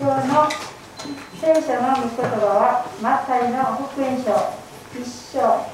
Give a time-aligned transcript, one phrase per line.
[0.00, 0.46] 今日の
[1.40, 4.30] 聖書の御言葉はマタイの福音書
[4.94, 5.66] 1章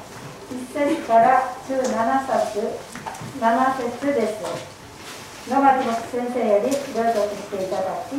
[0.48, 1.84] 1節から17
[2.48, 2.72] 節
[3.36, 4.40] 7節です。
[5.50, 8.16] 野町牧先生より朗読していただき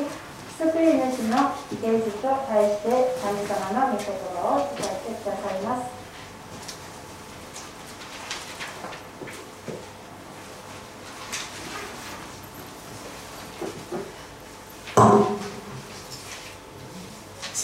[0.61, 4.05] 救い主の芸術と対して神様の御言
[4.37, 6.05] 葉を伝えてくださいます。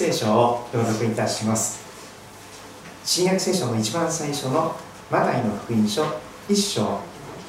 [0.01, 1.79] 聖書を朗読いたします。
[3.05, 4.75] 新約聖書の一番最初の
[5.11, 6.03] マタイの福音書
[6.49, 6.99] 1章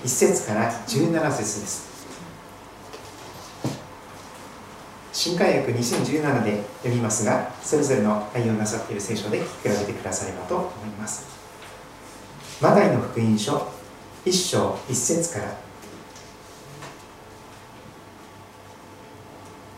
[0.04, 1.90] 1節から17節です。
[5.14, 11.26] 新海訳2017で読みますがそれぞれの対応なさっている聖書で比べてくださればと思います。
[12.60, 13.66] マタイの福音書
[14.26, 15.38] 1章1節か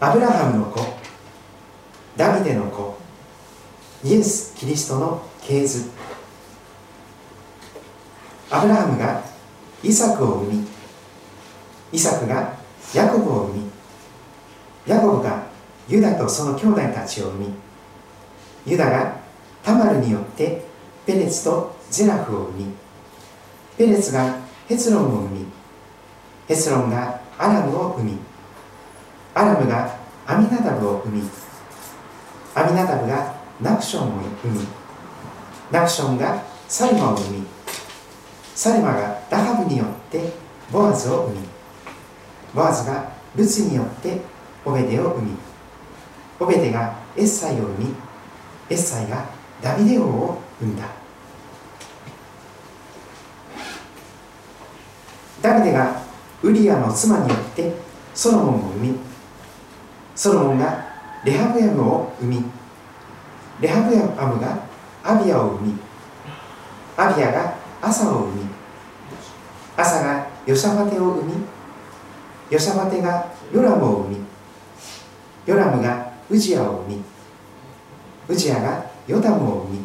[0.00, 0.08] ら。
[0.08, 1.03] アブラハムの子
[2.16, 2.96] ダビデの子。
[4.04, 5.90] イエス・キリストの系図。
[8.50, 9.20] アブラハムが
[9.82, 10.64] イサクを生み
[11.92, 12.56] イサクが
[12.94, 13.70] ヤコブを生み
[14.86, 15.44] ヤコブが
[15.88, 17.54] ユダとその兄弟たちを生み
[18.66, 19.16] ユダが
[19.62, 20.64] タマルによって
[21.04, 22.72] ペレツとゼラフを生み
[23.76, 25.46] ペレツがヘツロンを生み
[26.46, 28.18] ヘツロンがアラムを生み
[29.34, 31.28] アラムがアミナダブを生み
[32.54, 34.60] アミナダブがナクションを生み
[35.70, 37.46] ナクションがサルマを生み
[38.54, 40.32] サルマがラハブによって
[40.70, 41.46] ボアズを生み
[42.54, 44.20] ボアズがルツによって
[44.64, 45.36] オベデを生み
[46.40, 47.94] オベデがエッサイを生み
[48.70, 49.24] エッサイが
[49.60, 50.84] ダビデ王を生んだ。
[55.42, 56.00] ダビデが
[56.42, 57.72] ウリアの妻によって
[58.14, 58.98] ソロモンを生み
[60.14, 60.83] ソロモンが
[61.24, 62.44] レハブヤムを生み
[63.60, 64.66] レハブヤムが
[65.02, 65.78] アビアを生み
[66.96, 68.46] アビアがアサを生み
[69.76, 71.34] アサがヨシャバテを生み
[72.50, 74.16] ヨシャバテがヨラムを生み
[75.46, 77.02] ヨラムがウジアを生み
[78.28, 79.84] ウジアがヨタムを生み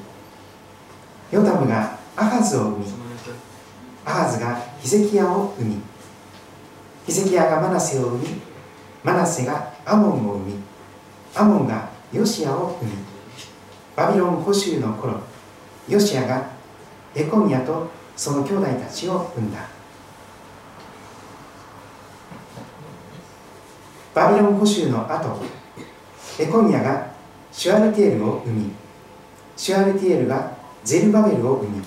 [1.31, 2.85] ヨタムがアハズを生み
[4.06, 5.81] アハズがヒゼキヤを生み
[7.06, 8.41] ヒゼキヤがマナセを生み
[9.03, 10.59] マナセがアモンを生み
[11.40, 12.92] アモンがヨシアを生み
[13.96, 15.22] バビロン捕囚の頃
[15.88, 16.50] ヨシアが
[17.16, 19.66] エコミアとその兄弟たちを生んだ。
[24.14, 25.42] バビロン捕囚の後
[26.38, 27.10] エコミアが
[27.54, 28.72] シュアルティエルを生み
[29.56, 31.82] シュアルティエルがゼルバベルを生み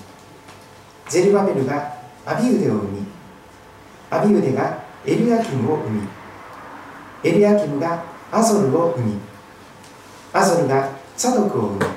[1.07, 1.93] ゼルバベルが
[2.25, 3.05] アビウデを生み
[4.09, 6.07] アビウデがエルヤキムを生み
[7.23, 9.32] エルヤキムがアゾルを生み
[10.33, 11.91] アゾルがサドクを生み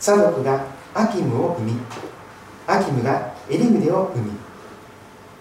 [0.00, 1.72] サドクがアキムを生み
[2.66, 4.32] アキムがエリウデを生み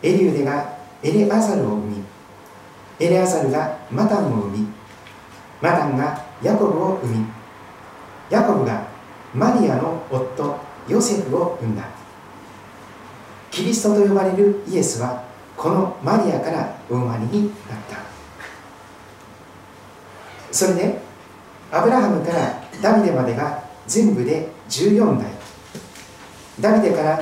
[0.03, 2.03] エリウデがエレアザルを生み
[2.99, 4.67] エレアザルがマタンを生み
[5.61, 7.25] マタンがヤコブを生み
[8.29, 8.85] ヤコブが
[9.33, 11.87] マリアの夫ヨセフを生んだ。
[13.49, 15.23] キリストと呼ばれるイエスは
[15.55, 17.53] このマリアからお生まれになっ
[17.89, 17.97] た。
[20.51, 21.01] それで
[21.73, 25.31] アブラハムからダビデまでが全部で14代。
[26.61, 27.19] ダビデから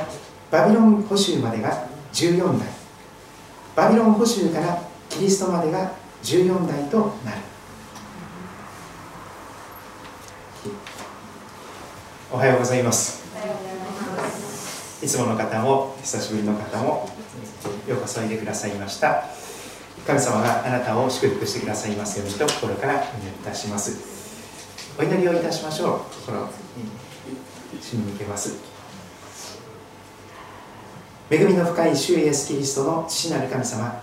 [0.51, 2.67] バビロン捕囚までが14代。
[3.77, 7.37] バビロン捕囚からキリストまでが14代となる。
[12.33, 13.23] おはようございます。
[15.01, 17.09] いつもの方も久しぶりの方も
[17.87, 19.23] ようこそおいでくださいました。
[20.05, 24.20] 神様があなたを祝福してくださいますようにと心からお祈りいたします。
[24.99, 25.99] お祈りをいたしましょう。
[26.13, 26.47] 心に
[27.81, 28.55] 主に向けます。
[31.29, 34.01] 恵みの深い主イエスキリストの父なる神様。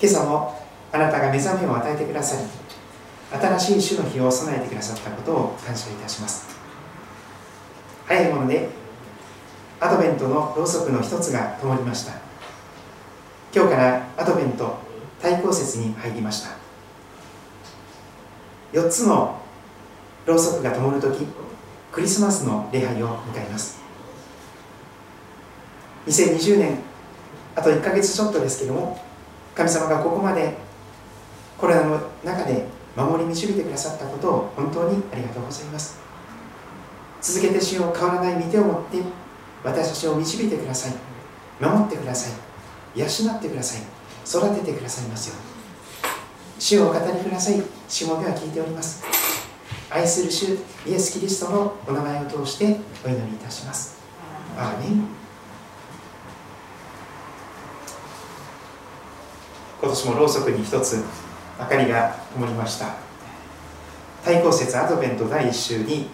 [0.00, 0.58] 今朝も
[0.92, 6.48] あなたが目覚めを与えてくださり新しい主の日を備えてくださったことを感謝いたします。
[8.06, 8.68] 早いもので
[9.78, 12.12] アドベントのろうそくの一つが灯りました。
[13.54, 14.78] 今日からアドベント
[15.20, 16.56] 対抗節に入りました。
[18.72, 19.41] 4つの
[20.26, 21.26] ろうそくが灯るとき
[21.90, 23.80] クリスマスの礼拝を迎えます。
[26.06, 26.78] 2020年
[27.54, 29.00] あと1ヶ月ちょっとですけども
[29.54, 30.56] 神様がここまで
[31.58, 32.66] コロナの中で
[32.96, 36.00] 守り導いてくださったことを本当にありがとうございます。
[37.20, 38.98] 続けて主を変わらない御手を持って
[39.62, 40.94] 私たちを導いてください。
[41.60, 42.30] 守ってくださ
[42.94, 42.98] い。
[42.98, 43.82] 養ってください。
[44.26, 45.34] 育ててくださいますよ
[46.58, 47.60] 主をお語りください。
[47.88, 49.21] しもべは聞いております。
[49.94, 54.00] 愛する主イエス・キリストのお名前を通してお祈りいたします。
[54.56, 55.06] アーメン
[59.82, 61.04] 今年もろうそくに一つ
[61.58, 62.94] 明かりが灯りました。
[64.24, 66.08] 対抗節アドベント第1週に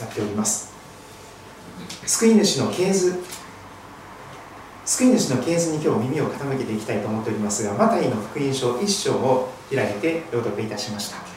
[0.00, 0.72] なっております。
[2.06, 3.22] 救い主の系図。
[4.86, 11.31] 救い主の系図に今日耳を傾けていきたいと思っておりますがマタイの福音書1章を開いて朗読いたしました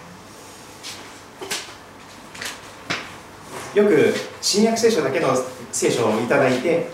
[3.75, 5.35] よく新約聖書だけの
[5.71, 6.87] 聖書をいただいて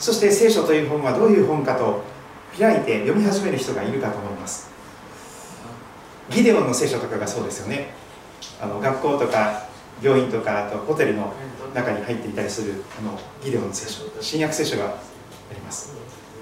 [0.00, 2.02] そして聖書という本はどういう本かと
[2.58, 4.68] 開いて読み始める人がいるかと思います。
[6.30, 7.94] ギデオンの聖書とかがそうですよね。
[8.60, 9.68] あの学校とか
[10.02, 11.32] 病院とかあとホテルの
[11.72, 14.94] 中に入っていたりするあのギデオンの聖書新約聖書があ
[15.54, 15.94] ります。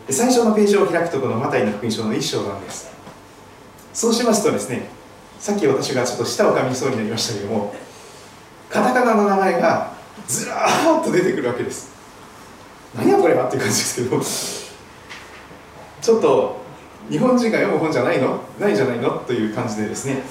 [0.06, 2.90] で最初のページを開くとこのマタイの福音書の一章なんです。
[3.92, 4.88] そうしますとですね
[5.38, 7.74] さっき私がちょっと舌を噛みそうになりましたけども
[8.70, 9.92] カタカナの名前が
[10.26, 11.94] ずらーっと出てくるわけです。
[12.94, 14.20] 何やこれはっていう感じですけど。
[16.02, 16.60] ちょっと
[17.10, 18.40] 日本人が読む本じゃないの？
[18.60, 19.10] ないじゃないの？
[19.10, 20.22] という感じでですね、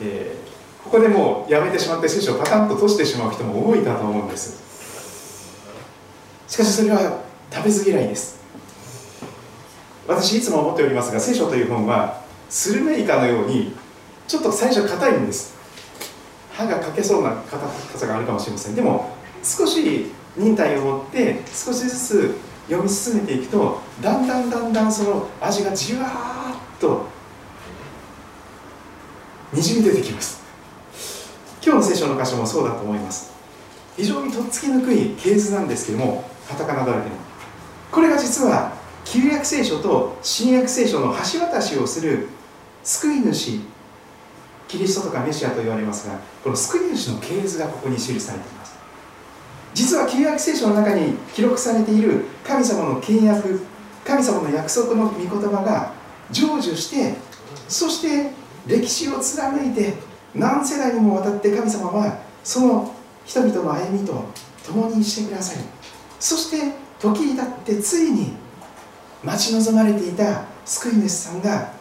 [0.00, 4.60] えー、ここでもうやめてしまって聖書をパタンと閉じてしまう人も多いかと思うんです。
[6.48, 8.40] しかしそれは食べず嫌いです。
[10.08, 13.74] 私いつも思っておりますが聖書という本はスルメイカのように
[14.26, 15.54] ちょっと最初硬いんです。
[16.60, 17.66] 歯が欠けそうな硬
[17.98, 18.74] さがあるかもしれません。
[18.74, 19.10] でも
[19.42, 22.34] 少し忍耐を持って少しずつ
[22.66, 27.06] 読み進めていくとだんだんだんだんその味がじわーっと
[29.52, 30.40] にじみ出てきます。
[31.62, 33.32] 今日の聖書の箇所もそうだと思います。
[33.96, 37.16] 非常にとっつきにくい系図なんですけどもカタカナだらけの。
[37.90, 38.72] これが実は
[39.04, 42.28] 旧約聖書と新約聖書の橋渡しをする
[42.84, 43.60] 救い主
[44.70, 48.78] キリストとかメシアと言われますがこの救い主の系図がここに記されています。
[49.74, 53.60] 実は旧約聖書の中に記録されている神様の契約
[54.04, 55.92] 神様の約束の御言葉が
[56.32, 57.14] 成就して
[57.68, 58.30] そして
[58.66, 59.94] 歴史を貫いて
[60.34, 62.94] 何世代にもわたって神様はその
[63.24, 64.24] 人々の歩みと
[64.64, 65.64] 共にしてください。
[66.20, 68.34] そして時にたってついに
[69.24, 71.72] 待ち望まれていた救い主さんが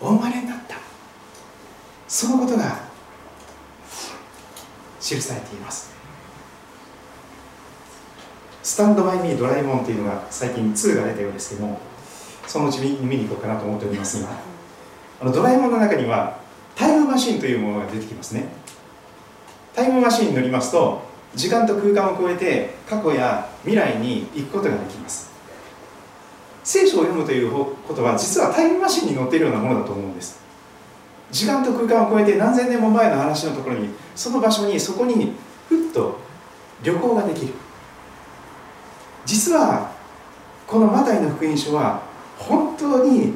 [0.00, 0.83] お生まれになった。
[2.06, 2.80] そのことが
[5.00, 5.94] 記されています。
[8.62, 11.78] スタンドバイミードラえもんというのが最近2が出たようですけども
[12.46, 14.30] そのうち見に行こうかなと思っておりますが
[15.20, 16.38] あのドラえもんの中には
[16.74, 18.48] タイムマシンというものが出てきますね。
[19.74, 21.02] タイムマシンに乗りますと
[21.34, 25.30] 時間と空間を超えて過去や未来に行くことができます。
[26.62, 30.43] 聖書を読むということは実はタイムマシンに乗っているようなものだと思うんです。
[31.34, 35.32] 時間と空間を超えて何千年も前の話のところにその場所にそこに
[35.68, 36.20] ふっと
[36.84, 37.54] 旅行ができる。
[39.26, 39.90] 実は
[40.64, 42.02] このマタイの福音書は
[42.38, 43.34] 本当に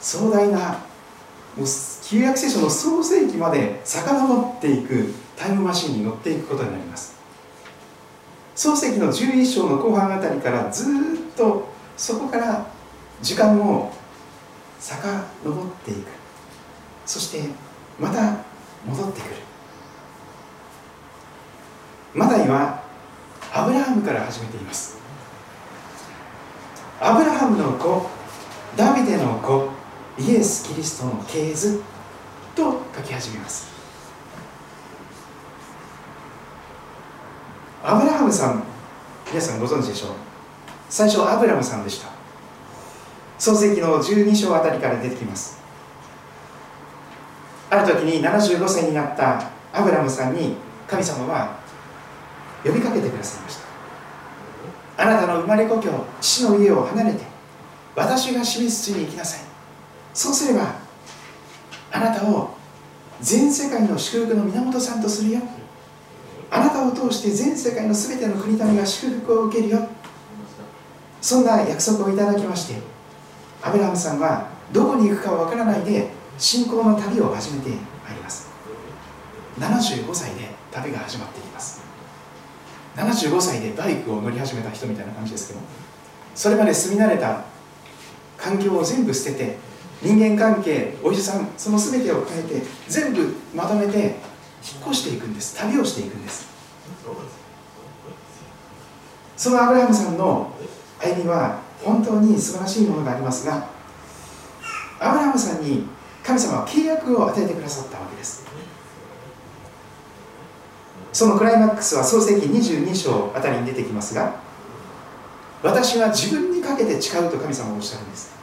[0.00, 0.80] 壮大な
[2.02, 7.16] 旧約聖書の創世紀まで遡っていくタイムマシンに乗っていくことになります。
[8.54, 10.92] 創世紀の11章の後半あたりからずっ
[11.34, 12.66] とそこから
[13.22, 13.90] 時間を
[14.78, 16.21] 遡っていく。
[17.04, 17.48] そして
[17.98, 18.44] また
[18.86, 19.34] 戻ってくる。
[22.14, 22.82] マタイは
[23.52, 24.98] アブラハムから始めています。
[27.00, 28.08] アブラハムの子
[28.76, 29.68] ダビデの子
[30.18, 31.82] イエス・キリストの系図
[32.54, 33.72] と書き始めます。
[37.82, 38.62] アブラハムさん
[39.28, 40.10] 皆さんご存知でしょう？
[40.88, 42.10] 最初アブラムさんでした。
[43.38, 45.61] 創世紀の12章あたりから出てきます。
[47.72, 51.56] ある時に75歳になったアブラムさんに神様は
[52.62, 55.02] 呼びかけてくださいました。
[55.02, 55.88] あなたの生まれ故郷
[56.20, 57.24] 父の家を離れて
[57.96, 59.40] 私が示す地に行きなさい。
[60.12, 60.74] そうすれば
[61.92, 62.54] あなたを
[63.22, 65.40] 全世界の祝福の源さんとするよ。
[66.50, 69.88] あなたを通して全世界の全ての国民が祝福を受けるよ。
[71.22, 72.82] そんな約束をいただきまして
[73.62, 78.50] アブラハムさんはどこに行くかわからないで信仰の旅を始めてまいります。
[79.58, 81.82] 75歳で旅が始まっていきます。
[82.96, 85.60] 75歳でバイクを乗り始めた人みたいな感じですけど
[86.34, 87.44] それまで住み慣れた
[88.36, 89.56] 環境を全部捨てて
[90.02, 94.16] 人間関係お医者さんその全てを変えて全部まとめて引っ
[94.88, 95.56] 越していくんです。
[95.58, 96.46] 旅をしていくんです。
[99.36, 100.52] そのアブラハムさんの
[101.00, 103.66] 歩みは本当に素晴らしいものがありますが
[105.00, 105.86] アブラハムさんに
[106.24, 108.44] 神様は契約を与えてくださったわけです。
[111.12, 114.34] そのクライマックスは創世記22章あたりに出てきますが
[115.62, 118.34] 私は自分にかけて誓うと神様はおっしゃるんです。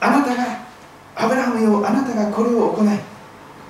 [0.00, 0.66] あなたが
[1.14, 2.98] アブラハムよあなたがこれを行い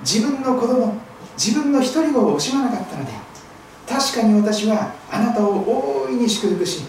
[0.01, 0.95] 自分の子供
[1.37, 3.11] 自分の一人を惜しまなかったので
[3.87, 6.83] 確かに私はあなたを大いに祝福し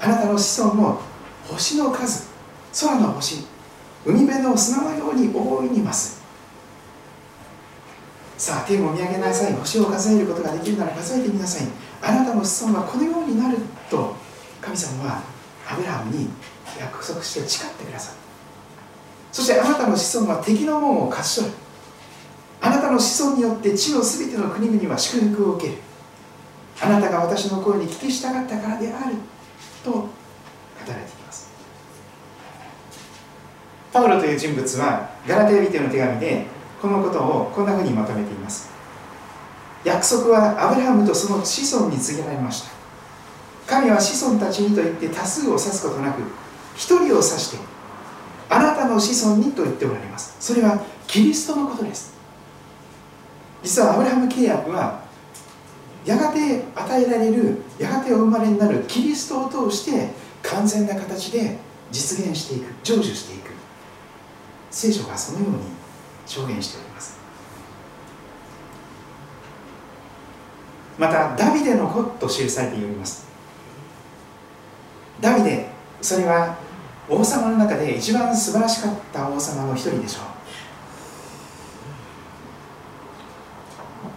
[0.00, 1.00] あなたの子孫も
[1.48, 2.28] 星の数
[2.80, 3.44] 空の星
[4.06, 6.18] 海辺の砂のように大いに増す。
[8.38, 9.52] さあ天を見上げなさい。
[9.54, 11.66] 星を数えることができるなら数えてみなさい。
[12.00, 13.58] あなたの子孫はこのようになる
[13.90, 14.14] と
[14.60, 15.22] 神様は
[15.68, 16.28] アブラハムに
[16.78, 18.18] 約束して誓ってくださる。
[19.32, 21.52] そしてあなたの子孫は敵の門を勝ち取る。
[22.60, 25.78] あなたの子孫によって地のすべての国々は祝福を受ける。
[26.80, 29.16] あなたが私の声に聞き従ったからである。
[29.84, 30.08] と語
[30.86, 31.17] られています。
[33.98, 36.46] パウロという人物はガラテヤ人の手紙で
[36.80, 38.70] このことをこんなふうにまとめています。
[39.84, 42.70] 約束はアブラハムとその子孫に告げられました。
[43.66, 46.22] 神は子孫たちにと言って多数を指すことなく
[46.76, 47.58] 一人を指して
[48.48, 50.36] あなたの子孫にと言っておられます。
[50.38, 52.14] それはキリストのことです。
[53.64, 55.00] 実はアブラハム契約は
[56.04, 60.10] やがて与えられるやがてお生まれになるキリストを通して
[60.44, 61.58] 完全な形で
[61.90, 63.57] 実現していく成就していく。
[64.70, 65.58] 聖書がそのように
[66.26, 67.18] 証言しております。
[70.98, 73.26] またダビデの子と記されております。
[75.20, 75.70] ダビデ
[76.00, 76.56] それは
[77.08, 80.24] 王様の中で一番素晴らしかった王様の一人でしょう。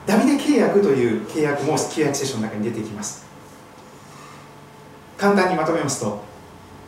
[0.06, 3.26] ダビデ契約という契約も旧約聖書の中に出てきます。
[5.18, 6.24] 簡単にまとめますと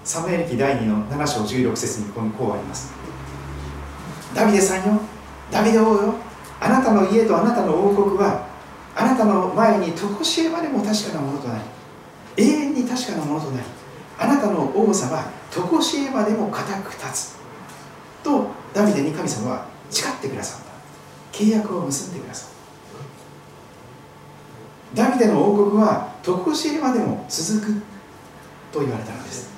[0.03, 3.03] サムエル記第2の7章16節にこうあります。
[4.34, 5.00] ダビデさんよ。
[5.52, 6.16] ダビデ王よ。
[6.60, 8.48] あなたの家とあなたの王国は
[8.96, 11.63] あなたの前に常しえまでも確かなものとなり
[12.38, 13.66] 永遠に確かなものとなり
[14.18, 17.36] あなたの王座は常しえまでも固く立つ。
[18.24, 21.38] とダビデに神様は誓ってくださった。
[21.38, 22.50] 契約を結んでくださっ
[24.96, 25.04] た。
[25.04, 27.82] ダビデの王国は常しえまでも続く。
[28.72, 29.53] と言われたのです。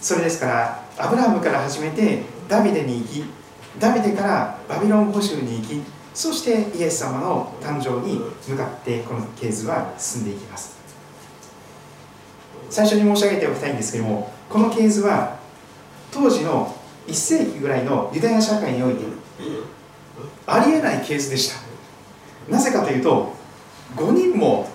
[0.00, 3.24] それですからアブラハムから始めてダビデに行き
[3.78, 5.82] ダビデからバビロン捕囚に行き
[6.14, 10.76] そしてイエス様の誕生に向かってこの系図は進んでいきます。
[12.70, 15.38] 最初に申し上げておきたいんですけどもこの系図は
[16.10, 16.74] 当時の
[17.06, 19.04] 1世紀ぐらいのユダヤ社会において
[20.46, 21.60] ありえない系図でした。
[22.50, 23.32] なぜかというと
[23.96, 24.68] 5人も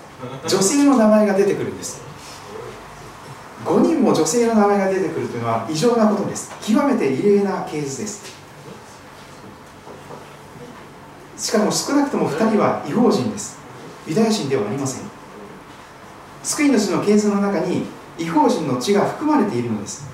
[0.47, 2.01] 女性の名前が出てくるんです。
[3.65, 6.51] 5人も女性の名前が出てくるというのは異常なことです。
[6.61, 8.43] 極めて異例なケースです。
[11.37, 13.57] しかも少なくとも2人は違法人です。
[14.07, 15.05] ユダヤ人ではありません。
[16.43, 17.85] 救い主の系図の中に
[18.17, 20.09] 違法人の血が含まれているのです。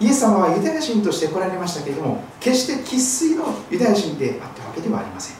[0.00, 5.36] イエス様はユダヤ人として来られましたけれども決して生粋のユダヤ人であったわけではありません。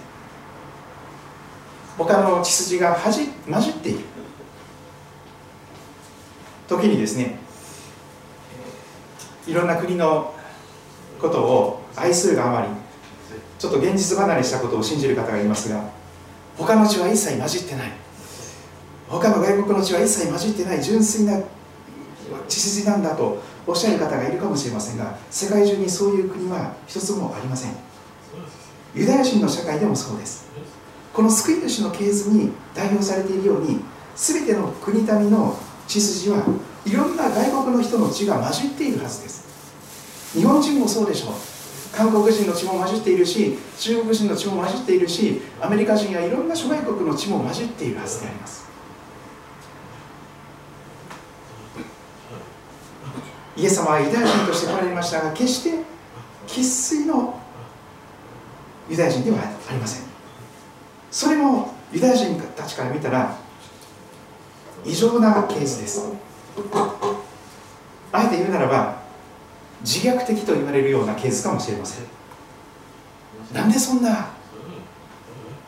[1.97, 3.23] 他の血筋が混じ
[3.71, 4.18] っている。
[6.69, 7.39] 時にですね
[9.47, 10.35] いろんな国の
[11.19, 12.69] ことを愛するがあまり
[13.59, 15.83] ちょっと現実離れしたことを信じる方がいますが
[16.57, 17.93] 他の血は一切混じってない。
[19.09, 20.83] 他の外国の血は一切混じってない。
[20.83, 21.41] 純粋な
[22.49, 27.73] 血筋なんだとおっしゃる方がいるかもしれませんが世界中にそういう国は一つもありません。
[28.95, 30.49] ユダヤ人の社会でもそうです。
[31.15, 33.81] この救い主の系図に代表されているように
[34.17, 35.57] 全ての国民の
[35.89, 36.45] 血筋は
[36.85, 39.49] いろんな外国の人の血が混じっているはずです。
[40.39, 41.33] 日本人もそうでしょう。
[41.91, 48.69] 韓国人の血も混じっているし中国人の血も混じっているしアメリカ人やいろんな諸外国の血も混じっているはずであります。
[53.57, 55.83] イエス様はユダヤ人として来られましたが決して
[56.47, 57.41] 生粋の
[58.89, 60.07] ユダヤ人ではありません。
[61.11, 63.35] それもユダヤ人たちから見たら
[64.85, 66.13] 異常なケースです。
[68.13, 68.97] あえて言うならば
[69.83, 72.05] 自虐的と言われるようなケースかもしれません。
[73.55, 74.31] なんでそんな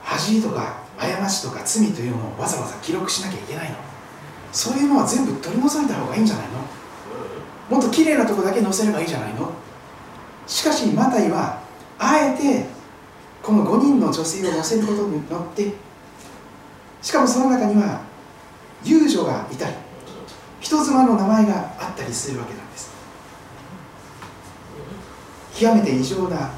[0.02, 3.76] 恥とか過ちとか罪というのをわざわざ記録しなきゃいけないの？
[4.52, 6.58] そういうのは全部取り除いた方がいいんじゃないの？
[7.70, 9.52] もっと綺麗なとこだけ載せればいいじゃないの？
[10.46, 11.62] しかしマタイは
[11.98, 12.66] あえて
[13.42, 15.72] この5人の女性を載せることによって
[17.00, 18.02] しかもその中には
[18.84, 19.74] 遊女がいたり
[20.60, 22.90] 人妻の名前があったりするわけなんです。
[25.54, 26.50] 極めて異常な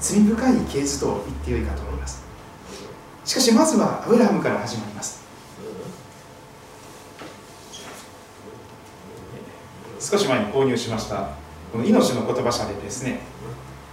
[0.00, 2.22] 罪深い系図と言ってよいかと思います。
[3.24, 5.22] しかしまずはアブラハムから始まります。
[10.00, 11.30] 少し前に購入しました
[11.72, 13.20] この命の言葉社でですね。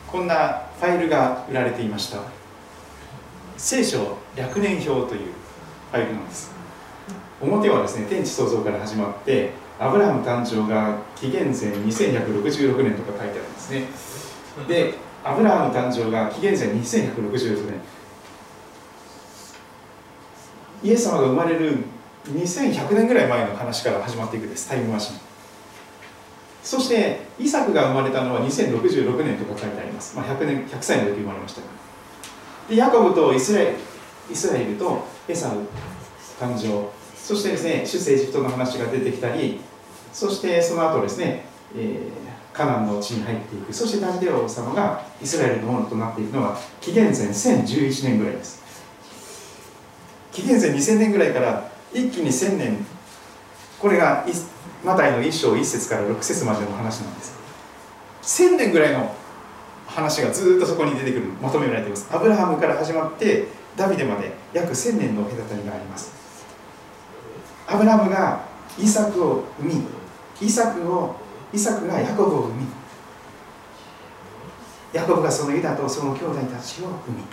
[0.08, 2.20] こんなファイルが売られていました。
[3.58, 5.34] 聖書略年表という
[5.92, 6.55] ファイルなんです。
[7.42, 13.88] 表はですね天地創造から始まってアブラハム誕生が紀元前2166年とか書いてあるんですね。
[14.68, 17.80] でアブラハム誕生が紀元前2166年
[20.84, 21.77] イエス様が生まれる
[22.27, 25.18] 2100年ぐらい前の話から始まっていくですタイムマシン。
[26.63, 31.62] そしてイサクが生まれたのは2066年とか書いてあります、まあ、100年100歳の時生まれました
[32.68, 33.74] でヤコブとイスラエル
[34.32, 35.60] イスラエルとエサウ
[36.39, 36.89] 誕生。
[37.25, 39.60] そしてですね出世エジプトの話が出てきたり
[40.13, 41.44] そしてその後ですね、
[41.75, 43.74] えー、カナンの地に入っていく。
[43.74, 48.63] そしてダビデ王様がイスラエルのものとなっていくのは紀元前1011年ぐらいです。
[50.32, 52.86] 紀元前2000年ぐらいから一気に1000年
[53.79, 54.24] これが
[54.84, 57.36] マタイの1章1節から6節までの話なんです。
[58.22, 59.15] 1000年ぐらいの
[59.88, 62.08] 話がずっとそこに出てくるまとめられています。
[62.12, 66.25] アブラハムから始まってダビデまで約1000年の隔たりがあります。
[67.67, 68.45] アブラムが
[68.77, 69.84] イサクを生み
[70.41, 71.15] イサクを
[71.53, 72.67] イサクがヤコブを生み
[74.93, 77.24] ヤコブがそのユダとその兄弟たちを生み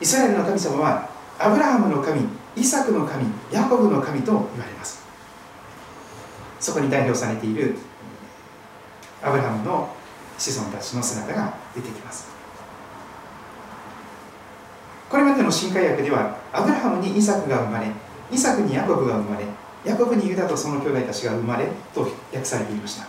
[0.00, 1.08] イスラエルの神様は
[1.38, 2.22] アブラハムの神
[2.56, 5.02] イサクの神ヤコブの神と言われます。
[6.60, 7.76] そこに代表されている
[9.22, 9.94] アブラハムの
[10.38, 12.28] 子孫たちの姿が出てきます。
[15.08, 17.86] これまでの新海訳ではアブラハムにイサクが生まれ
[18.30, 19.46] イサクにヤコブが生まれ
[19.84, 22.02] ヤコブにユダとその兄弟たちが生まれと
[22.32, 23.06] 訳されていました。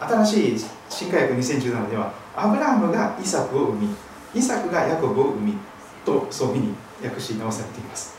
[0.00, 0.56] 新しい
[0.90, 3.94] 新海訳2017ではアブラハムがイサクを生み
[4.34, 5.54] イサクがヤコブを生み
[6.04, 8.14] とそういうふうに訳し直されています。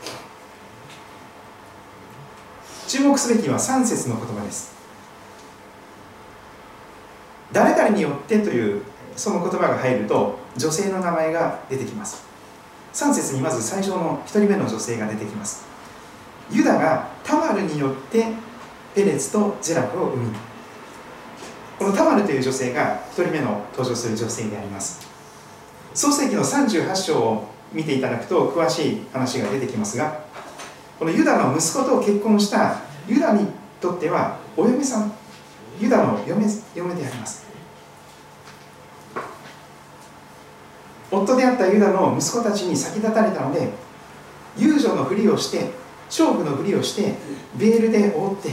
[2.88, 4.74] 注目すべきは3節の言葉です。
[7.52, 8.82] 誰々によってという
[9.16, 12.25] その言葉が入ると女性の名前が出てきます。
[12.96, 15.66] 3節にまず最初の1人目の女性が出てきます。
[16.50, 18.24] ユダがタマルによって
[18.94, 20.30] ペレツとゼラクを生み
[21.78, 25.06] このタマルという女性が1人目の登場する女性であります。
[25.92, 30.22] 創世紀の38章を見ていただくと詳しい話が出てきますが
[30.98, 33.46] このユダの息子と結婚したユダに
[33.78, 35.12] とってはお嫁さん
[35.78, 37.45] ユダの嫁嫁であります。
[41.10, 43.70] 夫であったユダの息子たちに先立たれたので
[44.58, 45.70] 遊女のふりをして
[46.10, 47.14] 娼婦のふりをして
[47.56, 48.50] ベールで覆って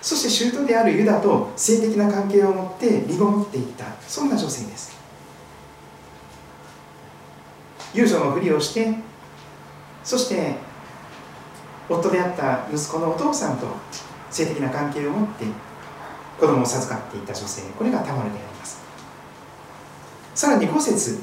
[0.00, 3.84] そして舅であるユダと性的な関係を持って身ごもっていった。
[4.06, 4.96] そんな女性です。
[7.94, 8.94] 遊女のふりをして
[10.04, 10.54] そして
[11.88, 13.66] 夫であった息子のお父さんと
[14.30, 15.46] 性的な関係を持って
[16.38, 17.62] 子供を授かっていた女性。
[17.76, 18.80] これがタマルであります。
[20.34, 21.18] さらに5節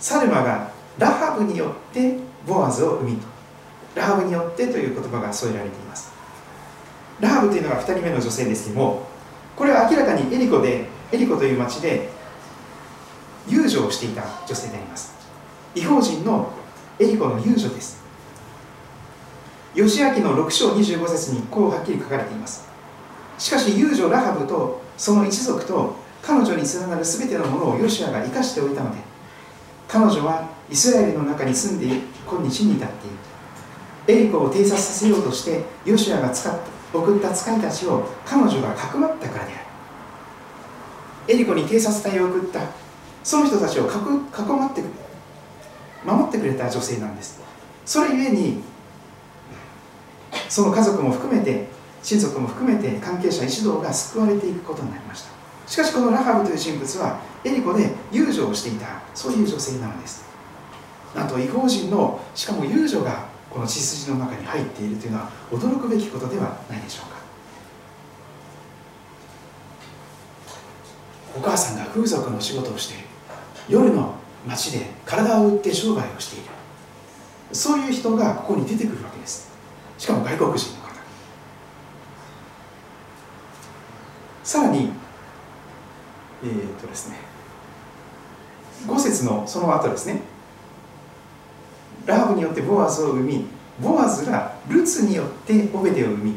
[0.00, 3.18] サルマがラハブによってボアズを生み
[3.94, 6.12] ラハブによってという言葉が添えられています。
[7.20, 9.06] ラハブというのが2人目の女性ですけども
[9.56, 12.08] これは明らかにエリコでエリコという町で
[13.48, 15.14] 遊女をしていた女性であります。
[15.74, 16.52] 違法人の
[16.98, 18.02] エリコの遊女です。
[19.74, 22.68] 義明の6章25節にこうはっきり書かれています。
[23.38, 29.07] しかし遊女ラハブとその一族と彼女につながる全てのものをヨシアが生かしておいたので
[29.88, 31.86] 彼女はイスラエルの中に住んで
[32.26, 34.20] 今日に至っている。
[34.20, 36.58] エリコを偵察させようとしてヨシュアが使っ
[36.92, 41.34] 送った使いたちを彼女がかくまったからである。
[41.34, 42.60] エリコに偵察隊を送った。
[43.24, 44.90] その人たちをかく囲まってくれ。
[46.04, 47.40] 守ってくれた女性なんです。
[47.84, 48.62] それゆえに
[50.48, 51.68] その家族も含めて
[52.02, 55.37] 親族も含めて関係者一同が救われていくことになりました。
[55.68, 60.24] しかしこのラハブという人物はエリコで遊女をしていたそういう女性なのです。
[61.14, 67.18] なんと違法人のしかも遊女がこの血筋の中に入っているというのは驚くべきことではないでしょうか。
[71.36, 72.94] お母さんが風俗の仕事をして
[73.68, 74.14] 夜の
[74.46, 76.46] 街で体を売って商売をしている。
[77.52, 79.50] そういう人がここに出てくるわけです。
[79.98, 80.88] しかも外国人の方。
[84.44, 84.90] さらに
[86.42, 87.16] えー、っとですね
[88.86, 90.20] 5節のその後ですね。
[92.06, 93.44] ラハブによってボアズを生み
[93.80, 96.34] ボアズがルツによってオベデを生み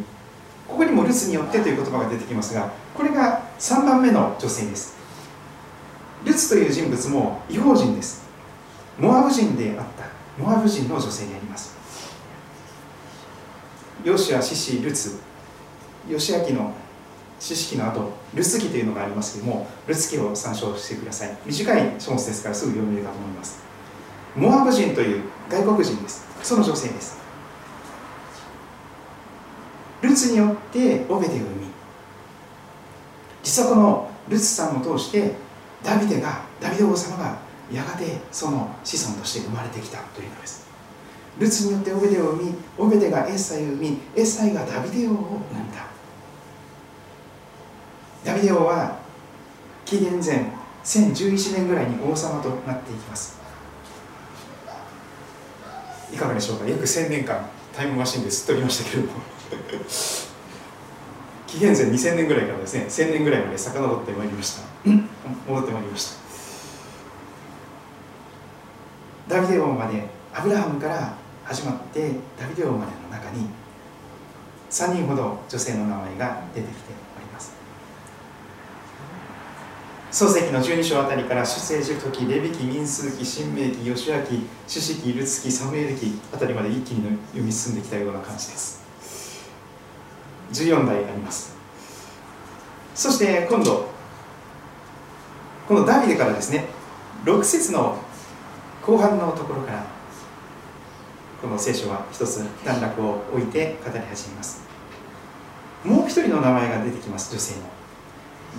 [0.67, 4.97] ここにもルツによってという言葉が出てきますがこれが3番目の女性です。
[6.25, 8.29] ルツという人物も違法人です。
[8.99, 10.05] モアブ人であった
[10.37, 11.75] モアブ人の女性であります。
[14.03, 15.19] ヨシア、シシ、ルツ
[16.09, 16.73] ヨシア記の
[17.41, 21.35] 知識の後ルツ記というのがありますけれどもルツ記を参照してください。
[21.45, 23.59] 短い書物ですからすぐ読めるかと思います。
[24.35, 26.25] モアブ人という外国人です。
[26.43, 27.19] その女性です。
[30.01, 31.67] ルツによってオベデを生み
[33.43, 35.33] 実はこのルツさんを通して
[35.83, 37.37] ダビデがダビデ王様が
[37.71, 40.67] やがてその子孫として生まれてきたというのです。
[41.39, 45.90] ルツによってオベデを生みオベデがエッサイを生みエッサイがダビデ王を生んだ。
[48.23, 48.99] ダビデ王は
[49.85, 50.45] 紀元前
[50.83, 53.39] 1011年ぐらいに王様となっていきます。
[56.13, 56.67] いかがでしょうか？
[56.67, 59.19] 約1000年間タイムマシンですっとりましたけれども。
[61.47, 64.61] 紀元前2000年ぐらいからですね1000年ぐらいまで遡ってまいりました。
[64.85, 66.15] 戻ってまいりまし
[69.27, 69.35] た。
[69.35, 73.47] ダビデ王までアブラハムから始まってダビデ王までの中に
[74.69, 76.79] 3人ほど女性の名前が出てきて
[77.17, 77.51] おります
[80.11, 88.81] 漱石の12章あたりから出世時時レビ記民数記新明記義明記朱子記ルツ記サムエル記あたりまで一気に読み進んできたような感じです。
[90.51, 91.55] 14代あります。
[92.93, 93.89] そして今度
[95.65, 96.65] このダビデからですね
[97.23, 97.97] 6節の
[98.85, 99.85] 後半のところから
[101.41, 104.67] この聖書は一つ段落を置いて語り始めます。
[105.85, 107.61] もう一人の名前が出てきます女性の。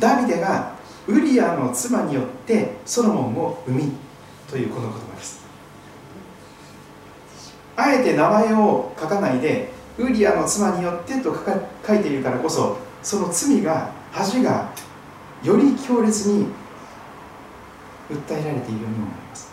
[0.01, 0.72] ダビデが
[1.09, 3.93] ウリアの妻によってソロモンを生み
[4.49, 5.43] というこの言葉です。
[7.77, 11.35] あえて名前を書かないでウリアの妻によってと
[11.87, 14.71] 書いているからこそその罪が恥が
[15.43, 16.47] より強烈に
[18.11, 19.51] 訴えられているように思います。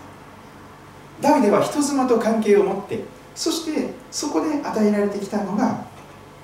[1.22, 3.04] ダビデは人妻と関係を持って
[3.36, 5.86] そしてそこで与えられてきたのが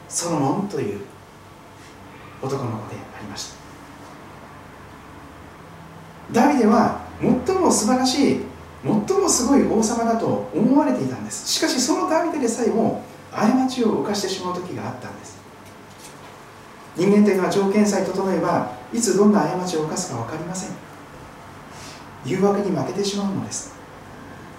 [0.10, 1.02] ソロモンという
[2.42, 3.65] 男の子でありました。
[6.32, 8.40] ダビデは最も素晴らしい
[8.84, 11.48] 最もすごい王様だと思われていたんです。
[11.48, 15.38] しかしそのダビデでさえも過ちを犯してしまう時があったんです。
[16.96, 20.76] 人間というのは条件さえ整えばいつどんな過ちを犯すか分かりません。
[22.26, 23.76] 誘惑に負けてしまうのです。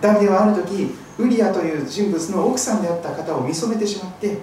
[0.00, 4.38] ダビデはある時ウリアという人物の奥さんであった方を見初めてしまって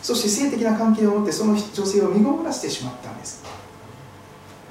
[0.00, 3.42] そして性的な関係を持ってその女性を身ごもらせてしまったんです。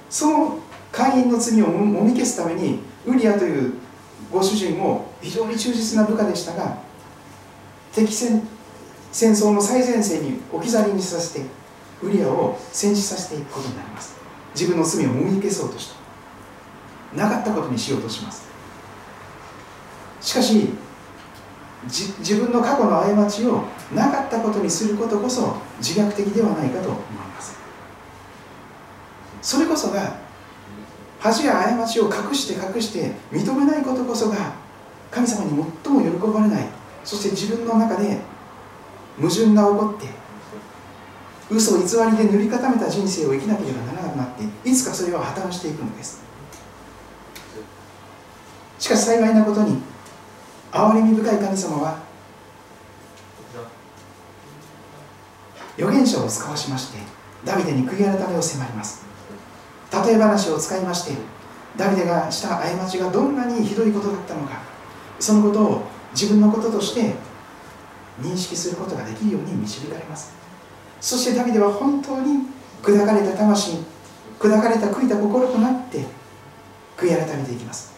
[0.09, 0.59] その
[0.91, 3.73] 会員の罪をもみ消すためにウリアという
[4.31, 6.77] ご主人も非常に忠実な部下でしたが
[7.93, 8.47] 敵戦
[9.11, 11.45] 戦争の最前線に置き去りにさせて
[12.01, 14.15] ウリアを戦死させていくことになります。
[14.55, 15.91] 自分の罪をもみ消そうとし
[17.13, 17.17] た。
[17.17, 18.49] なかったことにしようとします。
[20.21, 20.69] しかし
[21.87, 27.57] 自分の過去の過ちをなかったことにすることこそ自虐的ではないかと思います。
[29.41, 30.15] それこそが
[31.21, 34.53] 恥や過ちを隠して隠して認めないことこそが
[35.11, 36.67] 神様に最も喜ばれない
[37.03, 38.17] そして自分の中で
[39.17, 40.21] 矛盾が起こって
[41.51, 44.29] 嘘偽りで塗り固めた人生を生きなければならなくなっ
[44.63, 46.23] ていつかそれは破綻していくのです。
[48.79, 49.77] しかし幸いなことに
[50.71, 51.99] 憐れみ深い神様は
[55.77, 56.97] 預言者を使わしまして
[57.45, 59.10] ダビデに悔い改めを迫ります。
[59.91, 61.13] 例え話を使いまして
[61.77, 64.61] ダビデがした過ちがどんなにひどいことだったのか
[65.19, 65.81] そのことを
[66.13, 67.13] 自分のこととして
[68.21, 70.33] 認識することができるように導かれます。
[70.99, 72.45] そしてダビデは本当に
[72.83, 73.77] 砕かれた魂
[74.39, 76.05] 砕かれた悔いた心となって
[76.97, 77.93] 悔い改めていきます。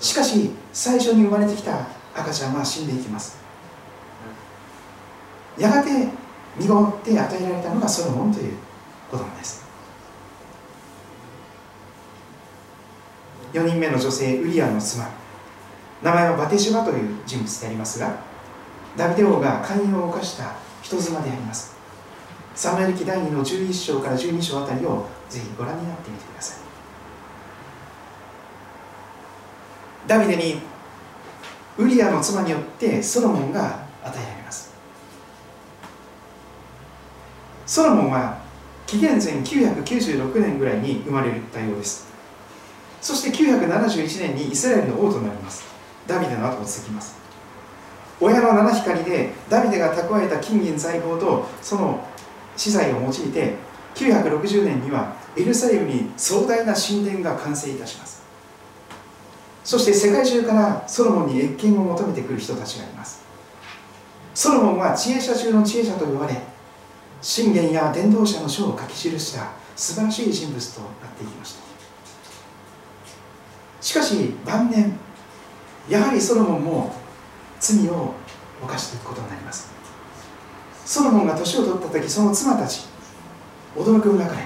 [0.00, 3.38] しかし最初に生まれてきた赤ちゃんは死んでいきます。
[5.58, 5.90] やがて
[6.56, 8.54] 身ごもって与えられたのがソロモンという
[9.10, 9.65] 子供です。
[13.56, 15.08] 4人目の女性ウリアの妻。
[16.02, 18.20] 名前はバテシュバという人物でありますが
[18.98, 21.74] ダビデ王が寛容を犯した人妻であります。
[22.54, 26.58] サムエル記第2の11章から12章あたりをぜひご覧になってみてください。
[30.06, 30.60] ダビデに
[31.78, 34.70] ウリアの妻によってソロモンが与えられます。
[37.64, 38.38] ソロモンは
[38.86, 42.05] 紀元前996年ぐらいに生まれたようです。
[43.06, 45.64] そして971年にイスラエルの王となります。
[46.08, 47.16] ダビデの後を継ぎます。
[48.20, 52.04] 親の七光でダビデが蓄えた金銀財宝とその
[52.56, 53.54] 資材を用いて
[53.94, 58.24] 960年にはエルサレムに壮大な神殿が完成いたします。
[59.62, 63.22] そして世界中からソロモンに謁見を求めてくる人たちがいます。
[64.34, 66.34] ソロモンは知恵者中の知恵者と呼ばれ
[67.22, 71.75] 信玄や伝道者の書を書き記した素晴らしい人物となっていきました。
[73.86, 74.98] しかし晩年
[75.88, 76.92] やはりソロモンも
[77.60, 78.14] 罪を
[78.60, 79.70] 犯していくことになります。
[80.84, 82.84] ソロモンが年を取った時その妻たち
[83.76, 84.42] 驚く中で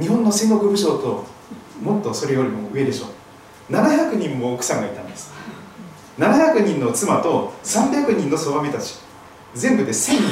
[0.00, 1.26] 日本の戦国武将と
[1.82, 3.08] もっとそれよりも上でしょ
[3.68, 3.72] う。
[3.74, 5.34] 700人も奥さんがいたんです。
[6.16, 8.94] 700人の妻と300人のそばめたち。
[9.54, 10.22] 全部で1000人。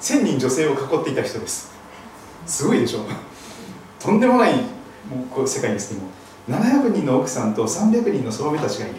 [0.00, 1.74] 1000人女性を囲っていた人です。
[2.46, 3.02] すごいでしょう。
[4.00, 8.96] とんでもないもうこう世界ですけども700人の奥さんと300人のそばめたちがいる。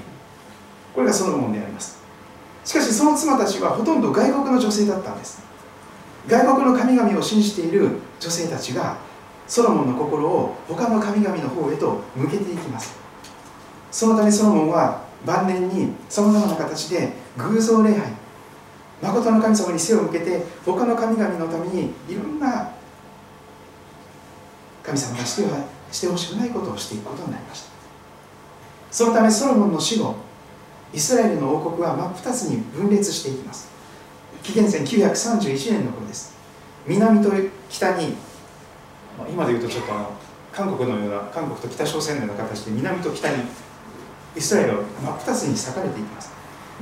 [0.93, 2.01] これがそのものであります。
[2.63, 5.41] しかしその妻たちはほとんど外国の女性だったんです。
[6.27, 8.97] 外国の神々を信じている女性たちが
[9.47, 12.95] ソロモンの心を他の神々の方へと向けていきます。
[13.91, 18.23] そのためソロモンは晩年にさまざまな形で偶像礼拝
[19.01, 22.71] 誠の神様に背を向けて他の神々のためにいろんな
[24.82, 27.69] 神様がしてはしてほしくないことをしていくことになりました。
[28.91, 30.15] そのためソロモンの死後
[30.91, 33.69] イスラエルの王国は真っ二つに分裂していきます。
[34.41, 36.34] 紀元前931年の頃です。
[36.86, 37.32] 南と
[37.69, 38.15] 北に
[39.29, 40.12] 今で言うとちょっとあの
[40.51, 43.43] 韓国のような韓国と北朝鮮のような形で南と北に
[44.36, 46.32] イスラエルは真っ二つに裂かれていきます。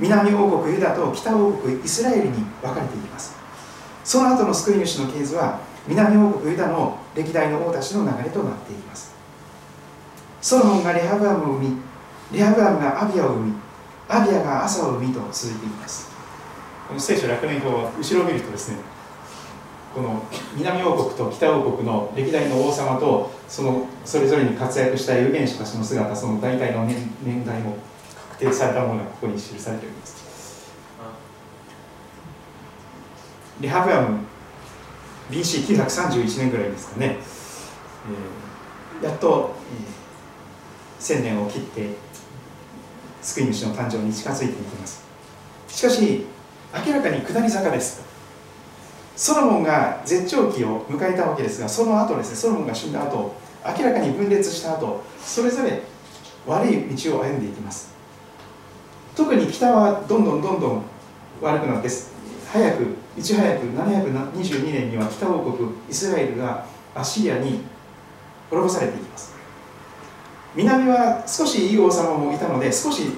[0.00, 3.34] 南王国ユダと北王国イスラエルに分かれていきます。
[4.04, 9.14] その後の救い主の系図は南王国ユダの歴代の王たちの流れとなっていきます。
[10.40, 11.76] ソロモンがレハブアムを生み
[12.32, 13.52] レハブアムがアビアを生み
[14.08, 16.10] アビアが朝を生みと続いています。
[16.88, 18.78] この聖書楽年表は後ろを見るとですね
[19.94, 20.22] この
[20.54, 27.76] 南王国と北王国の歴代の王様とそのそれぞれに活躍した有権者たちの姿その大体の年年代も
[28.30, 30.72] 確定されたものがここに記されております。
[33.60, 34.31] レハブアム
[35.32, 37.16] BC931 年ぐらいですかね、
[39.00, 39.54] えー、やっと、
[41.00, 41.88] えー、1000年を切って
[43.22, 45.04] 救い主の誕生に近づいていきます。
[45.68, 46.26] しかし
[46.86, 48.02] 明らかに下り坂です。
[49.16, 53.34] ソロモンが絶頂期を迎えたわけですがその後ですねソロモンが死んだ後
[53.78, 55.82] 明らかに分裂した後それぞれ
[56.46, 57.92] 悪い道を歩んでいきます。
[59.14, 60.82] 特に北はどんどんどんどん
[61.40, 61.88] 悪くなって
[62.50, 67.60] 早くいち早く722年には北王国イスラエルがアッシリアに
[68.48, 69.34] 滅ぼされていきます。
[70.54, 73.12] 南は少しいい王様もいたので少し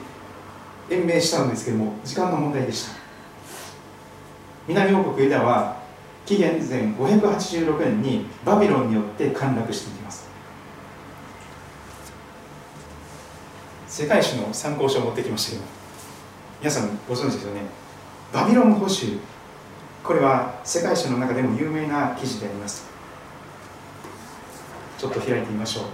[0.90, 2.96] 延命したんですけども時間の問題でした。
[4.66, 5.76] 南王国ユダは
[6.26, 10.28] 紀元前586年にバビロンによって陥落していきます。
[13.86, 15.62] 世界史の参考書を持ってきましたけど
[16.60, 17.60] 皆さんご存知ですよね。
[18.32, 19.20] バビロン保守
[20.04, 22.84] これは世界史の中でも有名な記事であります。
[24.98, 25.84] ちょっと開いてみましょう。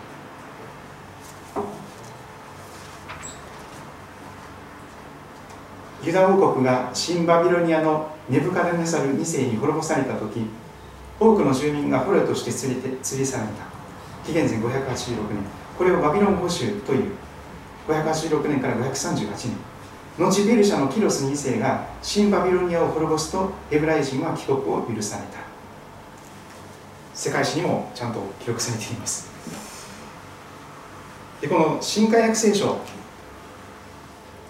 [6.03, 10.47] ユダ王国が新バビロニアのネブカデネサル2世に滅ぼされた時
[11.21, 13.65] 多くの住民が捕虜として連れて連れ去られた。
[14.27, 15.45] 紀元前586年。
[15.79, 17.13] これをバビロン保守という。
[17.87, 19.70] 586年から538年。
[20.21, 25.41] 後ベルシャのキロス2世が新バビロニアを滅ぼすとヘブライ人は帰国を許された。
[27.15, 29.31] 世界史にもちゃんと記録されています。
[31.41, 32.81] でこの新海約聖書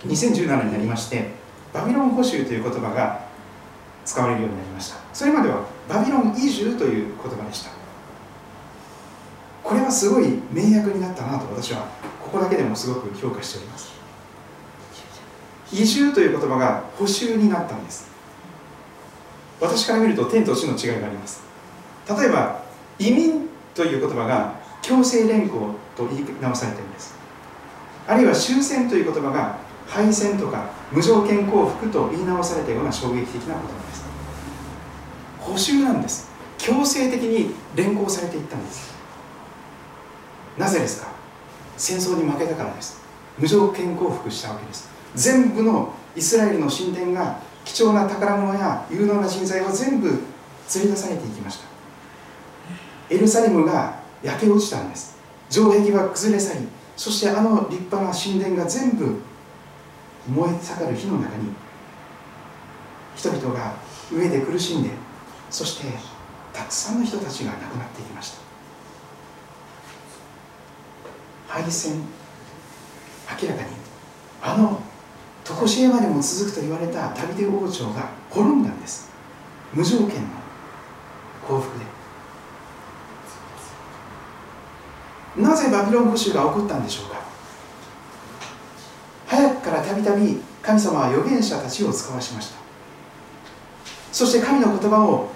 [0.04, 1.30] 2017年になりまして
[1.72, 3.26] バビロン捕囚という言葉が
[4.04, 4.98] 使われるようになりました。
[5.12, 7.70] それまではバビロン移住という言葉でした。
[9.62, 11.86] これはすごい名訳になったなと私は
[12.20, 13.99] ここだけでもすごく評価しております。
[15.72, 18.08] 移住という言葉が補修になったんです。
[19.60, 21.42] 私から見ると天と地の違いがあります。
[22.08, 22.62] 例えば
[22.98, 27.14] 移民という言葉が強制連行と言い直されているんです。
[28.06, 34.04] あるいは終戦という言葉が敗戦とか無条件降伏と言い直されたような衝撃的な言葉です。
[35.38, 36.28] 補修なんです。
[36.58, 38.94] 強制的に連行されていったんです。
[40.58, 41.08] なぜですか？
[41.76, 43.00] 戦争に負けたからです。
[43.38, 44.88] 無条件降伏したわけです。
[45.14, 50.16] 全部のイスラエルの神殿が貴重な宝物や有能な人材は全部連
[50.84, 51.64] れ出されていきました。
[53.14, 55.18] エルサレムが焼け落ちたんです。
[55.48, 59.20] 城壁は崩れ去りそしてあの立派な神殿が全部
[60.28, 61.52] 燃え盛る火の中に
[63.16, 63.74] 人々が
[64.12, 64.90] 上で苦しんで
[65.50, 65.88] そして
[66.52, 68.40] たくさんの人たちが亡くなっていきました。
[71.48, 71.94] 敗戦
[73.42, 73.68] 明らかに
[74.42, 74.80] あの
[75.58, 79.10] 常しえまでも続くと言われたダビデ王朝が滅んだんです。
[79.72, 80.12] 無条件の
[81.46, 81.78] 幸福
[85.36, 85.42] で。
[85.42, 87.20] なぜバビロン保守が起こったんでしょうか。
[89.26, 92.58] 早くからたびたび神様は預言者たちを使わしました。
[94.12, 95.30] そして神の言葉を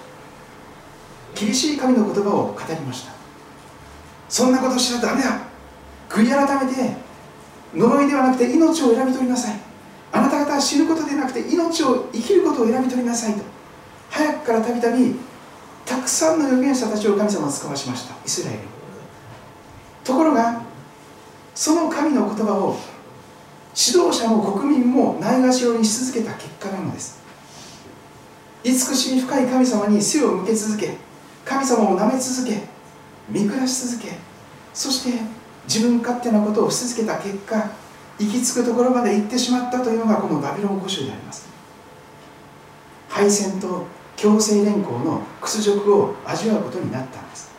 [1.35, 3.12] 厳しい神の言葉を語りました。
[4.29, 5.38] そんなことしちゃダメだ。
[6.09, 6.96] 悔い改めて
[7.74, 9.73] 呪いではなくて命を選び取りなさい。
[10.35, 13.42] た方は死ぬことでなくて命を生きることを選び取りなさいと。
[14.11, 15.14] 早くからたびたび
[15.87, 18.14] たくさんの預言者たちを神様は使わしました。
[18.25, 18.61] イスラエル。
[20.03, 20.62] ところが
[21.55, 22.77] その神の言葉を
[23.77, 27.23] 指導者も国民もないがしろにし続けた結果なのです。
[28.64, 30.97] 慈しみ深い神様に背を向け続け
[31.44, 32.62] 神様を舐め続け
[33.29, 34.12] 見下し続け
[34.73, 35.20] そして
[35.66, 37.70] 自分勝手なことをし続けた結果
[38.18, 41.48] 行き着くところまで行ってしまったというのがこのバビロン五州であります。
[43.09, 47.53] 敗戦と強制連行の屈辱を味わうことになったんです。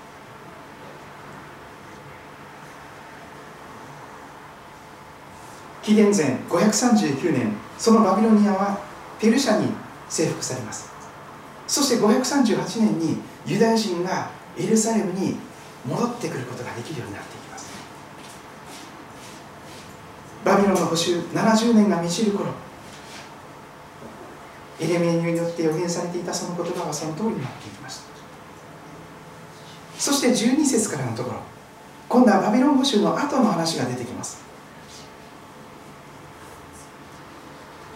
[5.84, 8.80] 紀元前539年そのバビロニアは
[9.20, 9.68] ペルシャに
[10.10, 10.90] 征服されます。
[11.68, 15.36] そして538年にユダヤ人がエルサレムに
[15.86, 17.75] 戻ってくることができるようになっていきます。
[20.46, 22.52] バビロンの補修70年が満ちる頃
[24.80, 28.04] エレミエによって予言されていたその言葉はその通りになっていきました。
[29.98, 31.40] そして12節からのところ
[32.08, 34.44] 今度はバビロン捕囚の後の話が出てきます。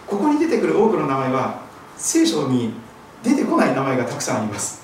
[0.08, 1.62] ここに出てくる多くの名前は
[1.96, 2.74] 聖書に
[3.22, 4.82] 出てこない名前がたくさんあります。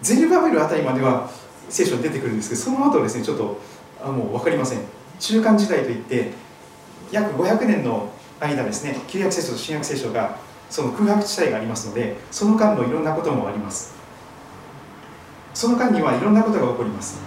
[0.00, 1.28] ゼルバベルあたりまでは
[1.68, 3.60] 聖書に出てくるんですけどその後ですねちょっと
[4.02, 4.99] あもう分かりません。
[5.20, 6.32] 中間時代といって
[7.12, 10.38] 約500年の間ですね旧約聖書と新約聖書が
[10.70, 13.94] その空白地帯がありますのでその間のいろんなこともあります。
[15.52, 17.20] その間にはいろんなことが起こります。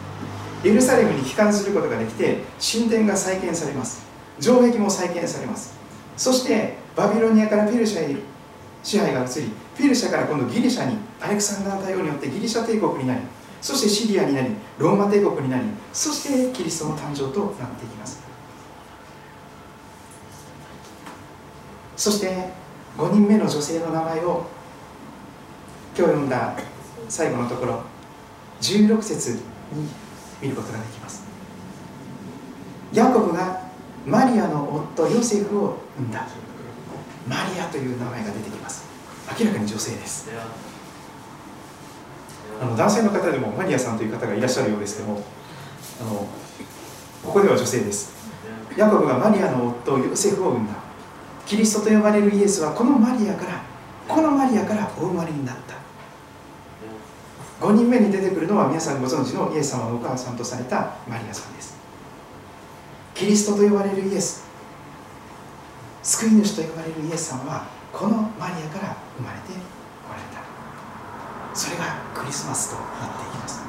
[0.63, 4.05] エルサレムに帰還することができて神殿が再建されます。
[4.39, 5.77] 城壁も再建されます。
[6.15, 8.15] そしてバビロニアからペルシャへ
[8.81, 13.21] 支配が移りペルシャから今度ギリシャにアレクサンダー大王によってギリシャ帝国になり
[13.63, 18.21] そしてシリアになりローマ帝国になりそしてキリストの誕生となっていきます。
[21.95, 22.49] そして
[22.97, 24.45] 5人目の女性の名前を
[25.97, 26.57] 今日読んだ
[27.07, 27.83] 最後のところ
[28.59, 29.39] 16節に
[30.41, 31.23] 見ることができます。
[32.91, 33.61] ヤコブが
[34.05, 36.27] マリアの夫ヨセフを産んだ。
[37.29, 38.83] マリアという名前が出てきます。
[39.39, 40.27] 明らかに女性です。
[42.61, 45.23] あの男性の方でもマリアさんという方がいらっしゃるようですけども
[46.01, 46.27] あの
[47.23, 48.13] ここでは女性です。
[48.77, 50.73] ヤコブがマリアの夫ヨセフを産んだ。
[51.45, 53.61] キリストと呼ばれるイエスはこのマリアから
[54.07, 55.75] このマリアからお生まれになった。
[57.65, 61.77] 5人目に出てくるのは皆さんご存知のイエス様のお母さんとされたマリアさんです。
[63.13, 64.43] キリストと呼ばれるイエス。
[66.01, 69.53] 救い主と呼ばれるイエス様はこのマリアから生まれて
[71.53, 73.61] それがクリスマスとなっていきます。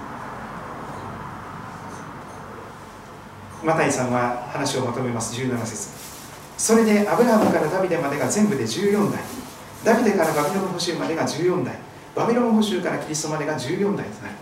[3.62, 5.34] マタイさんは話をまとめます。
[5.40, 5.90] 17節。
[6.56, 9.20] それでアブラハムからダビデまでが全部で14代。
[9.84, 11.76] ダビデからバビロン捕囚までが14代。
[12.14, 14.34] バビロン捕囚からキリストまでが14代となる。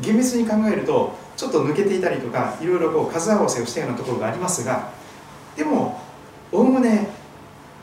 [0.00, 4.90] 厳密に考えるとちょっと抜けていたりとかいろいろこう数合わせをしたようなところがありますが
[5.56, 6.00] でも
[6.50, 7.08] おおむね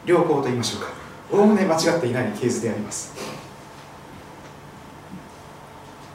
[0.05, 0.88] 良好と言いましょうか。
[1.31, 3.37] おおむね間違っていないケースであります。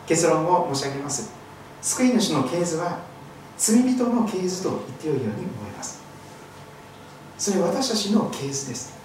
[0.07, 1.33] 結論を申し上げます。
[1.81, 3.01] 救い主の系図は
[3.57, 6.03] 罪人の系図と言ってよいように思います。
[7.39, 8.97] それは私たちの系図です。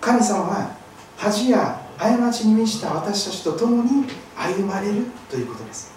[0.00, 0.76] 神様は
[1.16, 5.92] 恥や過ちに満ちた私たちと共に歩まれるということです。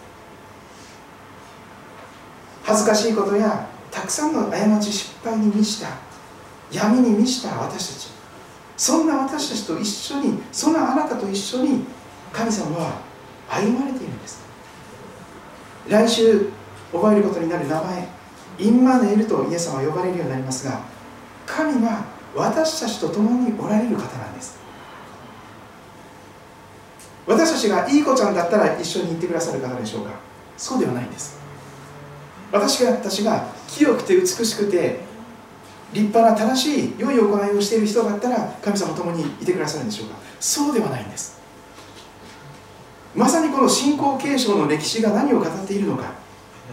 [2.64, 5.90] 恥ずかしいことやたくさんの過ち失敗に満ちた
[6.72, 8.16] 闇に満ちた私たち。
[8.78, 11.86] そんな私たちと一緒にそんなあなたと一緒に
[12.34, 13.02] 神様は
[13.50, 13.95] 歩まれ
[15.88, 16.50] 来週
[16.92, 18.08] 覚えることになる名前
[18.60, 20.80] インマネールとイエス様は呼ばれるようになりますが
[21.46, 22.06] 神は
[22.36, 24.58] 私たちと共におられる方なんです。
[27.28, 30.12] 私たちがいい子ちゃんだったら一緒に行ってくださる方でしょうか？
[30.58, 31.40] そうではないんです。
[32.52, 35.00] 私たちが清くて美しくて
[35.94, 40.18] 立派な正しい良い行いをしている人だったら神様と共にいてくださるんでしょうか？
[40.40, 41.40] そうではないんです。
[43.16, 46.12] まさにこの信仰継承の歴史が何を語っているのか。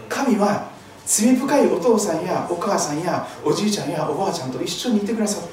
[0.09, 0.71] 神は
[1.07, 5.51] 罪深いお父さんやお母さんやおじいちゃんやおばあちゃんと一緒にいてくださっ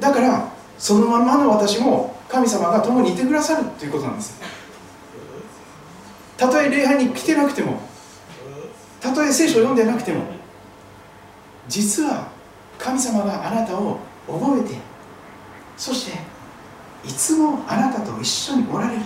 [0.00, 0.08] た。
[0.08, 4.40] だからそのままの私も神様が共にいてくださるということなんです。
[6.36, 7.80] たとえ礼拝に来てなくても
[9.00, 10.24] たとえ聖書を読んでなくても
[11.68, 12.28] 実は
[12.78, 14.76] 神様があなたを覚えて
[15.76, 16.18] そして
[17.04, 19.02] いつもあなたと一緒におられる。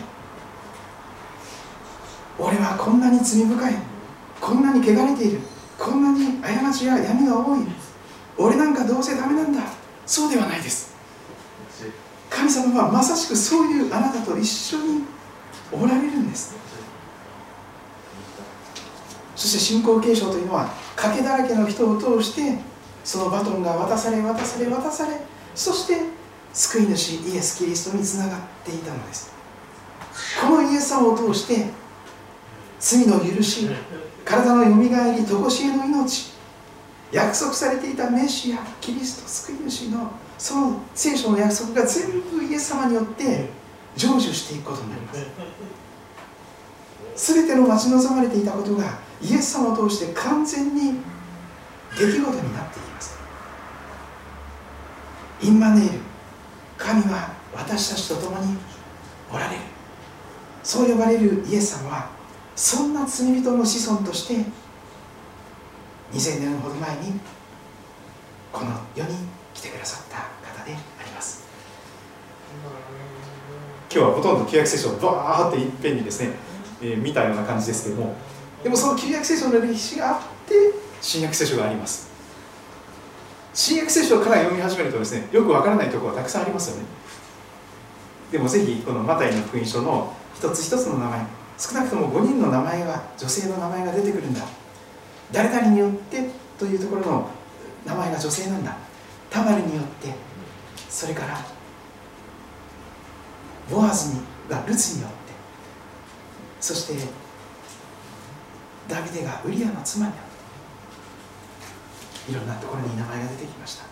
[2.38, 3.74] 俺はこんなに罪深い。
[4.40, 5.40] こんなに汚れている。
[5.78, 7.60] こんなに過ちや闇が多い。
[8.38, 9.62] 俺なんかどうせダメなんだ。
[10.04, 10.94] そうではないです。
[12.28, 15.02] 神様はまさしくそういうあなたと一緒に
[15.72, 16.54] おられるんです。
[19.34, 22.58] そして信仰継承というのは賭けだらけの人を通して
[23.04, 25.20] そのバトンが渡され渡され渡され
[25.54, 26.00] そして
[26.52, 29.32] 救い主イエス・キリストにつながっていたのです。
[30.40, 31.66] このイエス様を通して
[32.78, 33.68] 罪の許し
[34.24, 36.36] 体のよみがえり常しえの命。
[37.12, 43.48] 約束されていたメシアキリスト救い主のその聖書の約束が全部イエス様によって
[43.96, 45.20] 成就していくことになります。
[47.34, 51.00] 全ての待ち望まれていたことがイエス様を通して完全に
[51.98, 52.32] 出来事になっ
[52.68, 53.16] ていきます。
[55.42, 55.98] インマネール
[56.76, 58.56] 神は私たちと共に
[59.32, 59.62] おられる。
[60.62, 62.15] そう呼ばれるイエス様は
[62.56, 64.34] そんな罪人の子孫として
[66.12, 67.20] 2000年ほど前に
[68.50, 69.14] この世に
[69.52, 70.16] 来てくださった
[70.60, 71.44] 方であります。
[73.92, 76.30] 今日はほとんど旧約聖書をバーっていっぺんにですね、
[76.82, 78.14] えー、見たような感じですけども
[78.62, 80.54] でもその旧約聖書の歴史があって
[81.02, 82.10] 新約聖書があります。
[83.52, 86.84] 新約聖書をから読み始めるとですねよくわからないところがたくさんありますよね。
[88.32, 91.26] でもぜひこのマタイの福音書の一つ一つの名前
[91.58, 94.42] 少なくとも5人の名前が女性の名前が出てくるんだ。
[95.32, 96.28] 誰々によって
[96.58, 97.30] というところの
[97.84, 98.76] 名前が女性なんだ。
[99.30, 100.12] タマルによって
[100.88, 101.38] それから
[103.70, 105.16] ボアズにがルツによって。
[106.60, 106.94] そして
[108.88, 110.20] ダビデがウリアの妻によっ
[112.26, 112.32] て。
[112.32, 113.84] いろんなところに名前が出てきました。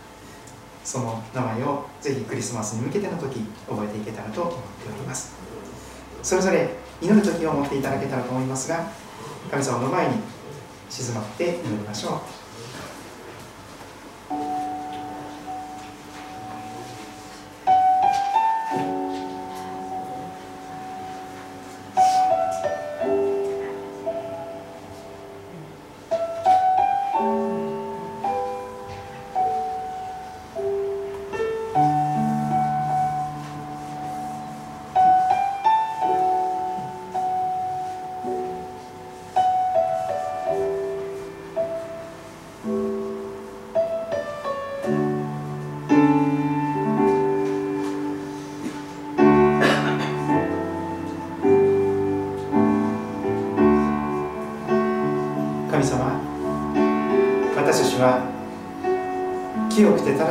[0.84, 5.43] その名前をぜひクリスマスに向けての時覚えていけたらと思っております。
[6.24, 6.70] それぞれ
[7.02, 8.90] 祈る時を持っていただけたらと思いますが
[9.50, 10.14] 神様の前に
[10.88, 12.43] 静まって祈りましょう。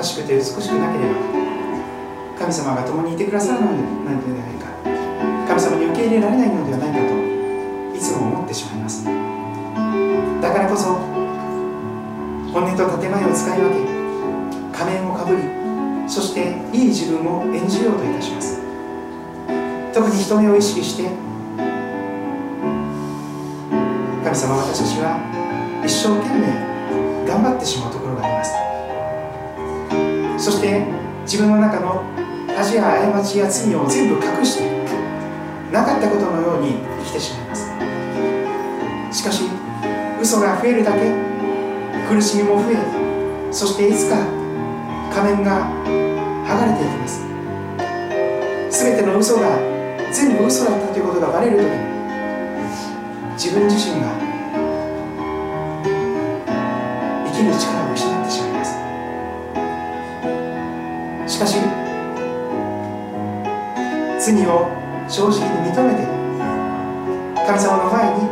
[0.04, 1.16] 正しくて美しくなければ
[2.38, 3.80] 神様が共にいてくださるのでは
[4.12, 4.68] ないか。
[5.48, 9.06] 神様に受け入れられないのではないかといつも思ってしまいます。
[9.06, 11.00] だからこそ
[12.52, 15.44] 本音と建前を使い分け仮面をかぶり
[16.06, 18.60] そしていい自分を演じようといたします。
[19.94, 21.10] 特に人目を意識して
[24.26, 25.16] 神様私たちは
[25.86, 26.48] 一生懸命
[27.26, 27.93] 頑張ってしまう。
[31.34, 32.06] 自分の中の
[32.56, 34.70] 恥や過ちや罪を全部隠して
[35.72, 37.72] なかったことのように生きてしまいます。
[39.12, 39.42] しかし
[40.22, 41.12] 嘘が増えるだけ
[42.08, 42.76] 苦しみも増え
[43.52, 44.18] そしていつか
[45.12, 45.66] 仮面が
[46.46, 47.26] 剥がれていきます。
[48.70, 49.58] 全ての嘘が
[50.12, 51.72] 全部嘘だったということがバレるときに
[53.34, 54.14] 自分自身が
[57.26, 58.23] 生きる力を失っ
[61.44, 61.60] かし
[64.18, 64.72] 罪を
[65.10, 66.08] 正直に認めて
[67.46, 68.32] 神様の前に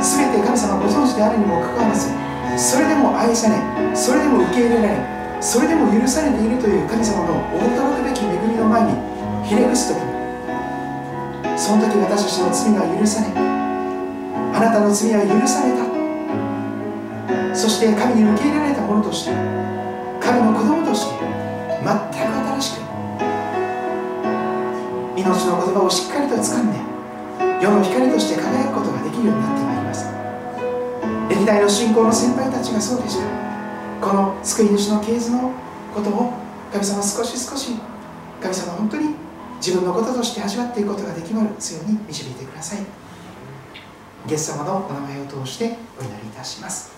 [0.00, 2.14] 全て神様ご存知であるにもかかわらず
[2.56, 3.58] それでも愛され
[3.96, 8.94] それでも受け入れられそれでも許されているという神様の驚くべき恵みの前に
[9.46, 9.98] ひれ伏す時
[11.58, 15.88] その時私たちの罪が許されあなたの罪は許された。
[17.54, 19.32] そして神に受け入れられたものとして
[20.20, 20.77] 神の子供
[21.88, 22.80] 全く新しく
[25.16, 26.78] 命の言葉をしっかりと掴んで
[27.64, 30.12] 世の光として輝くことができるようになってまいります
[31.30, 33.24] 歴代の信仰の先輩たちがそうでした
[34.04, 35.50] この救い主の系図の
[35.94, 36.34] ことを
[36.72, 37.72] 神様少し少し
[38.42, 39.14] 神様本当に
[39.56, 42.80] 自分のこととして味わっていくことができますように導いてください
[44.28, 46.92] イエス様のお名前を通してお祈りいたします。